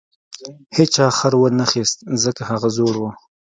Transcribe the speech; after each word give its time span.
هیچا 0.77 1.05
خر 1.17 1.33
ونه 1.37 1.65
خیست 1.71 1.97
ځکه 2.23 2.41
هغه 2.49 2.69
زوړ 2.77 2.93
و. 2.99 3.03